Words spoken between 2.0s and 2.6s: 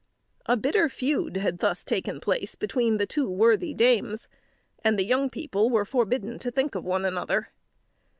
place